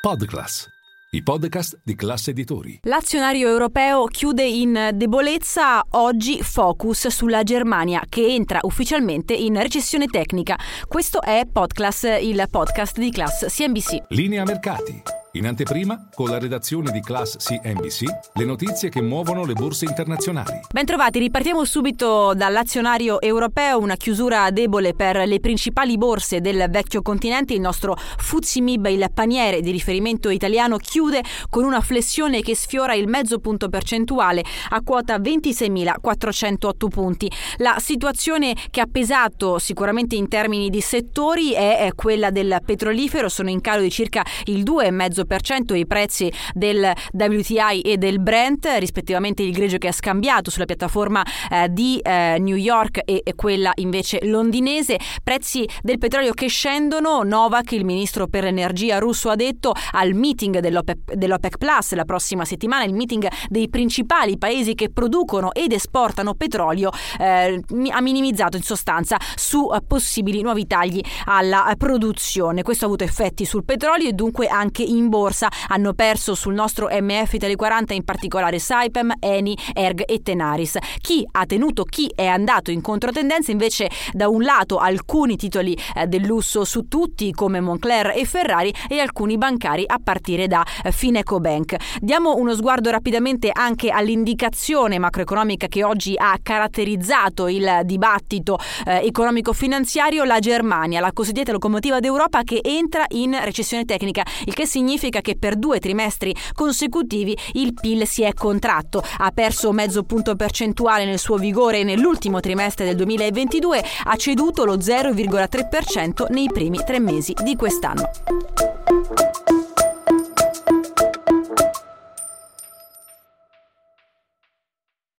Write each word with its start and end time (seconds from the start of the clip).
Podclass, 0.00 0.66
i 1.10 1.22
podcast 1.22 1.78
di 1.84 1.94
classe 1.94 2.30
editori. 2.30 2.80
L'azionario 2.84 3.50
europeo 3.50 4.06
chiude 4.06 4.44
in 4.44 4.92
debolezza 4.94 5.84
oggi 5.90 6.42
focus 6.42 7.08
sulla 7.08 7.42
Germania 7.42 8.02
che 8.08 8.24
entra 8.24 8.60
ufficialmente 8.62 9.34
in 9.34 9.60
recessione 9.60 10.06
tecnica. 10.06 10.58
Questo 10.88 11.20
è 11.20 11.46
Podclass, 11.46 12.16
il 12.18 12.42
podcast 12.50 12.98
di 12.98 13.10
Class 13.10 13.44
CNBC. 13.54 14.04
Linea 14.08 14.42
mercati. 14.44 15.19
In 15.34 15.46
anteprima, 15.46 16.08
con 16.12 16.28
la 16.28 16.40
redazione 16.40 16.90
di 16.90 17.00
Class 17.00 17.36
CNBC, 17.36 18.02
le 18.34 18.44
notizie 18.44 18.88
che 18.88 19.00
muovono 19.00 19.44
le 19.44 19.52
borse 19.52 19.84
internazionali. 19.84 20.58
Bentrovati, 20.72 21.20
ripartiamo 21.20 21.64
subito 21.64 22.34
dall'azionario 22.34 23.20
europeo, 23.20 23.78
una 23.78 23.94
chiusura 23.94 24.50
debole 24.50 24.92
per 24.92 25.28
le 25.28 25.38
principali 25.38 25.96
borse 25.96 26.40
del 26.40 26.66
vecchio 26.68 27.00
continente. 27.00 27.54
Il 27.54 27.60
nostro 27.60 27.94
FTSE 27.94 28.60
MIB, 28.60 28.86
il 28.86 29.08
paniere 29.14 29.60
di 29.60 29.70
riferimento 29.70 30.30
italiano, 30.30 30.78
chiude 30.78 31.22
con 31.48 31.62
una 31.62 31.80
flessione 31.80 32.40
che 32.42 32.56
sfiora 32.56 32.94
il 32.94 33.06
mezzo 33.06 33.38
punto 33.38 33.68
percentuale 33.68 34.42
a 34.70 34.80
quota 34.82 35.16
26.408 35.18 36.88
punti. 36.88 37.30
La 37.58 37.76
situazione 37.78 38.56
che 38.68 38.80
ha 38.80 38.88
pesato 38.90 39.60
sicuramente 39.60 40.16
in 40.16 40.26
termini 40.26 40.70
di 40.70 40.80
settori 40.80 41.52
è 41.52 41.88
quella 41.94 42.30
del 42.30 42.58
petrolifero, 42.64 43.28
sono 43.28 43.48
in 43.48 43.60
calo 43.60 43.82
di 43.82 43.90
circa 43.90 44.24
il 44.46 44.64
2,5% 44.64 45.18
2,5% 45.26 45.74
i 45.74 45.86
prezzi 45.86 46.32
del 46.52 46.92
WTI 47.12 47.80
e 47.82 47.96
del 47.96 48.20
Brent, 48.20 48.68
rispettivamente 48.78 49.42
il 49.42 49.52
greggio 49.52 49.78
che 49.78 49.88
ha 49.88 49.92
scambiato 49.92 50.50
sulla 50.50 50.64
piattaforma 50.64 51.22
eh, 51.50 51.68
di 51.70 51.98
eh, 51.98 52.36
New 52.38 52.56
York 52.56 53.00
e, 53.04 53.20
e, 53.24 53.34
quella 53.34 53.72
invece 53.76 54.20
londinese. 54.22 54.98
Prezzi 55.22 55.68
del 55.82 55.98
petrolio 55.98 56.32
che 56.32 56.48
scendono. 56.48 57.22
Novak, 57.22 57.72
il 57.72 57.84
ministro 57.84 58.26
per 58.26 58.44
l'energia 58.44 58.98
russo, 58.98 59.30
ha 59.30 59.36
detto 59.36 59.72
al 59.92 60.14
meeting 60.14 60.58
dell'OPEC, 60.60 61.14
dell'OPEC 61.14 61.58
Plus 61.58 61.92
la 61.94 62.04
prossima 62.04 62.44
settimana, 62.44 62.84
il 62.84 62.94
meeting 62.94 63.28
dei 63.48 63.68
principali 63.68 64.38
paesi 64.38 64.74
che 64.74 64.90
producono 64.90 65.52
ed 65.52 65.72
esportano 65.72 66.34
petrolio, 66.34 66.90
eh, 67.18 67.62
ha 67.90 68.00
minimizzato 68.00 68.56
in 68.56 68.62
sostanza 68.62 69.16
su 69.34 69.70
eh, 69.72 69.80
possibili 69.86 70.42
nuovi 70.42 70.66
tagli 70.66 71.00
alla 71.26 71.74
produzione. 71.76 72.62
Questo 72.62 72.84
ha 72.84 72.88
avuto 72.88 73.04
effetti 73.04 73.44
sul 73.44 73.64
petrolio 73.64 74.08
e 74.08 74.12
dunque 74.12 74.46
anche 74.46 74.82
in 74.82 75.08
borsa. 75.10 75.48
Hanno 75.68 75.92
perso 75.92 76.34
sul 76.34 76.54
nostro 76.54 76.88
MF 76.90 77.34
Italy 77.34 77.56
40 77.56 77.92
in 77.92 78.04
particolare 78.04 78.58
Saipem, 78.58 79.12
Eni, 79.20 79.54
Erg 79.74 80.04
e 80.06 80.22
Tenaris. 80.22 80.78
Chi 81.02 81.26
ha 81.32 81.44
tenuto, 81.44 81.84
chi 81.84 82.10
è 82.14 82.24
andato 82.24 82.70
in 82.70 82.80
controtendenza 82.80 83.50
invece 83.50 83.90
da 84.12 84.28
un 84.28 84.42
lato 84.42 84.78
alcuni 84.78 85.36
titoli 85.36 85.76
eh, 85.94 86.06
del 86.06 86.22
lusso 86.22 86.64
su 86.64 86.88
tutti 86.88 87.32
come 87.32 87.60
Moncler 87.60 88.12
e 88.16 88.24
Ferrari 88.24 88.72
e 88.88 89.00
alcuni 89.00 89.36
bancari 89.36 89.84
a 89.86 89.98
partire 90.02 90.46
da 90.46 90.64
eh, 90.82 90.92
Fineco 90.92 91.40
Bank. 91.40 91.76
Diamo 92.00 92.36
uno 92.36 92.54
sguardo 92.54 92.90
rapidamente 92.90 93.50
anche 93.52 93.90
all'indicazione 93.90 94.98
macroeconomica 94.98 95.66
che 95.66 95.84
oggi 95.84 96.14
ha 96.16 96.38
caratterizzato 96.40 97.48
il 97.48 97.80
dibattito 97.84 98.58
eh, 98.86 99.04
economico-finanziario, 99.04 100.24
la 100.24 100.38
Germania, 100.38 101.00
la 101.00 101.12
cosiddetta 101.12 101.52
locomotiva 101.52 101.98
d'Europa 101.98 102.42
che 102.44 102.60
entra 102.62 103.04
in 103.08 103.36
recessione 103.42 103.84
tecnica, 103.84 104.24
il 104.44 104.54
che 104.54 104.66
significa 104.66 104.98
significa 105.00 105.22
che 105.22 105.36
per 105.36 105.56
due 105.56 105.80
trimestri 105.80 106.34
consecutivi 106.52 107.36
il 107.54 107.72
PIL 107.72 108.06
si 108.06 108.22
è 108.22 108.34
contratto, 108.34 109.02
ha 109.18 109.30
perso 109.32 109.72
mezzo 109.72 110.02
punto 110.02 110.36
percentuale 110.36 111.06
nel 111.06 111.18
suo 111.18 111.36
vigore 111.36 111.82
nell'ultimo 111.82 112.40
trimestre 112.40 112.84
del 112.84 112.96
2022, 112.96 113.82
ha 114.04 114.16
ceduto 114.16 114.64
lo 114.64 114.76
0,3% 114.76 116.26
nei 116.30 116.48
primi 116.52 116.78
tre 116.84 117.00
mesi 117.00 117.34
di 117.42 117.56
quest'anno. 117.56 118.69